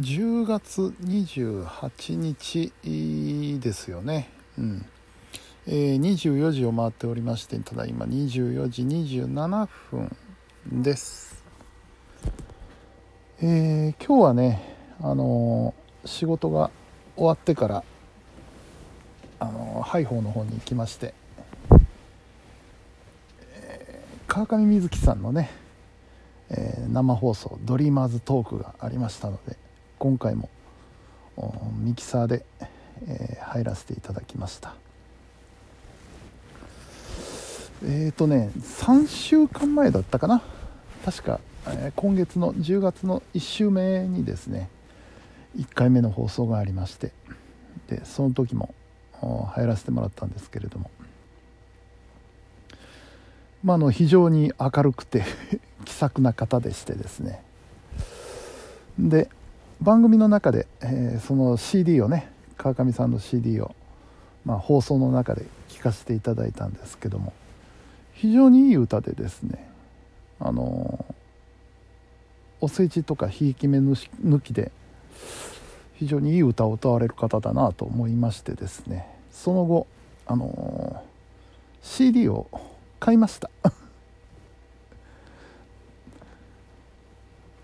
[0.00, 2.72] 10月28日
[3.60, 4.28] ですよね、
[4.58, 4.86] うん。
[5.68, 10.16] えー、24時を回っておりましてただいま24時27分
[10.82, 11.44] です。
[13.40, 16.72] えー、今日はねあのー、仕事が
[17.14, 17.84] 終わってから
[19.38, 21.14] あの、ハイホーの方に行きまして、
[23.40, 25.50] えー、川上瑞希さんのね、
[26.50, 29.63] え生放送「ドリーマーズトーク」がありましたので
[30.04, 30.50] 今回も
[31.78, 32.44] ミキサーで、
[33.08, 34.74] えー、入らせていただきました。
[37.82, 40.42] えっ、ー、とね3週間前だったかな。
[41.06, 44.68] 確か、えー、今月の10月の1週目にですね
[45.56, 47.10] 1回目の放送がありまして
[47.88, 48.74] でその時も
[49.54, 50.90] 入らせてもらったんですけれども。
[53.62, 55.24] まあ、の非常に明るくて
[55.86, 57.42] 気さくな方でしてですね。
[58.98, 59.30] で
[59.80, 63.74] 番組の中で、えー、その CD をね川上さんの CD を、
[64.44, 67.32] まあ、放送の中で聴かせていただいたんですけども
[68.14, 69.68] 非常にいい歌でですね
[70.40, 71.04] あの
[72.60, 74.70] お世辞とかひいき目抜きで
[75.96, 79.86] 非常にいい歌を歌われる方だなと思いましてですねその後
[80.26, 81.04] あの
[81.82, 82.46] CD を
[82.98, 83.50] 買いました。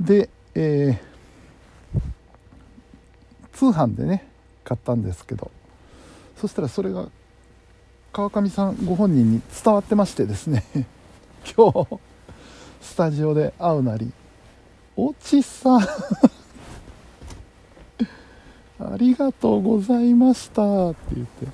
[0.00, 1.08] で、えー
[3.58, 4.24] 通販でね
[4.62, 5.50] 買ったんですけど
[6.40, 7.08] そしたらそれが
[8.12, 10.62] 川上さんご本人に伝わってましてですね
[11.56, 11.98] 今日
[12.80, 14.12] スタジオで会うなり
[14.96, 15.80] 「おちさん
[18.78, 21.46] ありがとうございました」って言って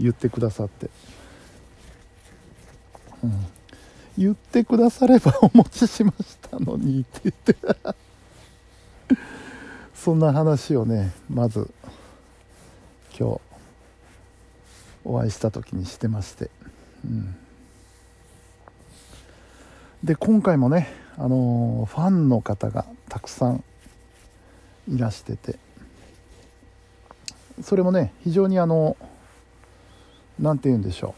[0.00, 0.90] 言ってくださって、
[3.22, 3.46] うん、
[4.18, 7.54] 言ってくださればお持ちしましたのにって言って。
[10.02, 11.70] そんな話をねまず
[13.16, 13.40] 今日
[15.04, 16.50] お会いした時にしてまして、
[17.04, 17.36] うん、
[20.02, 23.62] で今回もね、あのー、ファンの方がたくさん
[24.92, 25.56] いらしてて。
[27.62, 28.96] それもね非常にあの
[30.40, 31.14] 何て言うんでしょ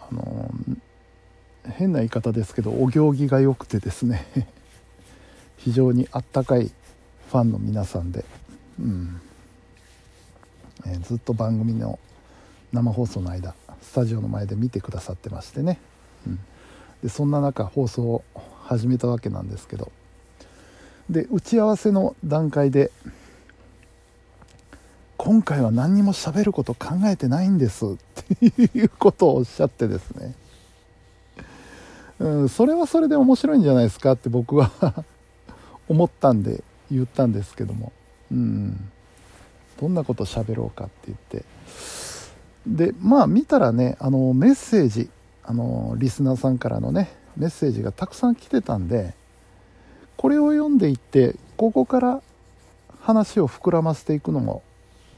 [0.00, 0.04] う。
[0.10, 0.50] あの、
[1.70, 4.26] 変な言い方ですけどお行儀が良くてですね。
[5.64, 6.70] 非常にあったかい
[7.30, 8.24] ファンの皆さんで、
[8.80, 9.20] うん。
[10.86, 11.98] えー、ずっと番組の
[12.72, 15.78] 生放送の間スタジオの前で見てくださってましてね、
[16.26, 16.38] うん、
[17.02, 18.24] でそんな中放送を
[18.64, 19.90] 始めたわけなんですけど。
[21.10, 22.90] で打ち合わせの段階で
[25.18, 27.88] 「今回は何にも喋ること考えてないんです」っ
[28.38, 30.34] ていうことをおっしゃってですね。
[32.18, 34.70] うん、それはそれで面白いんじゃないですかって僕は
[35.92, 37.92] 思ったんで言ったんですけども。
[38.30, 38.90] うん。
[39.78, 41.44] どんなこと喋ろうかって言って。
[42.66, 45.10] でまあ見たらねあのメッセージ
[45.42, 49.14] あのリスナーさんからのねメッセージがたくさん来てたんで
[50.16, 52.22] これを読んでいってここから
[53.00, 54.62] 話を膨らませていくのも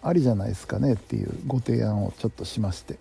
[0.02, 2.98] ありじゃないですかねっていうご提案をちょっとしまして。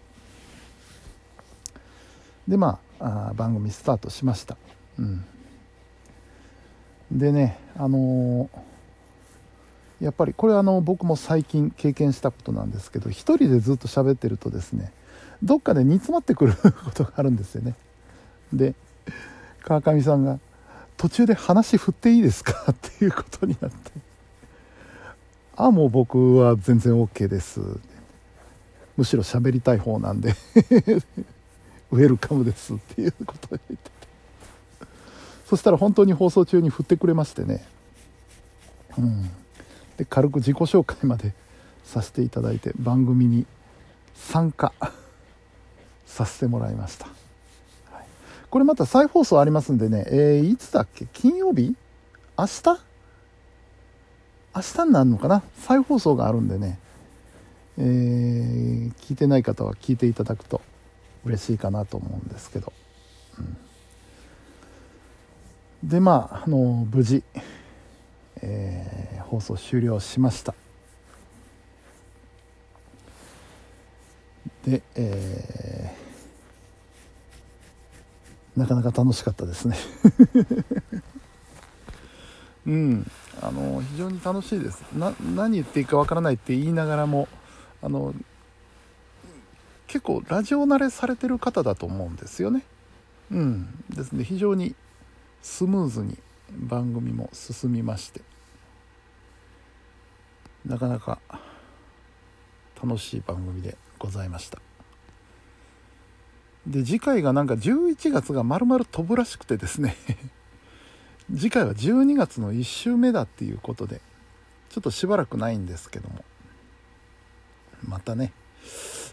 [2.47, 4.57] でまああ番組スタートしました、
[4.99, 5.23] うん、
[7.13, 14.91] でねあのー、やっぱりこれあの僕も最近経験したことなんですけど一人でずっと喋ってるとですね
[15.43, 16.53] どっかで煮詰まってくる
[16.83, 17.75] ことがあるんですよね。
[18.51, 18.73] で
[19.61, 20.39] 川上さんが
[20.97, 23.91] 「途中で話振っていいですか 」っていうことになって
[25.55, 27.61] 「あもう僕は全然 OK です」
[28.97, 30.35] むしろ喋りたい方なんで
[31.91, 33.92] ウェルカムですっていうことを言って。
[35.53, 37.63] そしたら本当に放送中に振ってくれましてね、
[38.97, 39.29] うん、
[39.97, 41.31] で軽く自己紹介まで
[41.83, 43.45] させていただいて番組に
[44.15, 44.73] 参加
[46.07, 48.05] させてもらいました、はい、
[48.49, 51.05] これまた再放送ありますんでね、えー、いつだっけ？
[51.13, 51.75] 金曜日？
[52.35, 52.63] 明日？
[54.55, 55.43] 明日になるのかな？
[55.59, 56.79] 再放送があるんでね、
[57.77, 60.61] えー、聞いてない方は聞いていただくと
[61.25, 62.73] 嬉しいかなと思うんですけど、
[63.37, 63.57] うん
[65.83, 67.23] でまああの無事、
[68.41, 70.55] えー、放送終了しました。
[74.65, 79.75] で、えー、なかなか楽しかったですね。
[82.65, 83.11] うん。
[83.41, 84.81] あの非常に楽しいです。
[84.95, 87.27] な何言っていいかわからないって言いながらも
[87.81, 88.15] あの
[89.87, 92.63] 結構ラジオ慣れされてる方だと思うんですよね。
[93.31, 93.83] うん。
[93.89, 94.75] ですね非常に
[95.43, 96.17] スムーズに、
[96.51, 98.21] 番組も進みまして
[100.65, 101.19] なかなか
[102.81, 104.59] 楽しい番組でございました。
[106.67, 109.97] で次回がなんか11月がまるまる飛ぶらしくてですね
[111.35, 113.99] 次回は12月の1週目だっていうことで
[114.69, 116.23] ちょっとしばらくないんですけども
[117.85, 118.31] またね、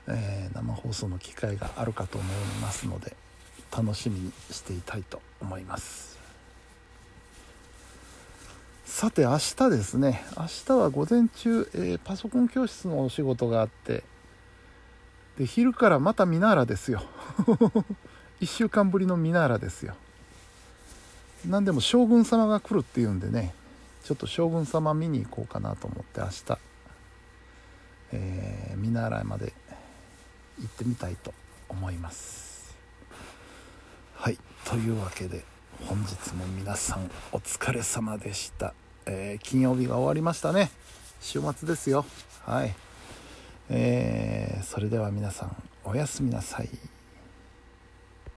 [0.06, 3.16] えー、生放送の機会があるかと思いますので
[3.76, 6.19] 楽しみにしていたいと思います。
[8.90, 10.24] さて明日ですね。
[10.36, 14.02] 明日は午前中、えー、パソコン教室のお仕事があって
[15.38, 17.00] で昼からまたミナーラですよ。
[18.42, 19.94] 1週間ぶりのミナーラですよ。
[21.46, 23.54] 何でも将軍様が来るっていうんでね
[24.04, 26.58] ちょっと将軍様見に行こうかなと思って明日、
[28.12, 29.54] えー、見習いまで
[30.58, 31.32] 行ってみたいと
[31.68, 32.76] 思います。
[34.16, 34.38] はい。
[34.64, 35.44] というわけで
[35.86, 38.74] 本日も皆さんお疲れ様でした、
[39.06, 40.70] えー、金曜日が終わりましたね。
[41.20, 42.04] 週末ですよ。
[42.44, 42.74] はい。
[43.68, 46.68] えー、それでは皆さんおやすみなさい。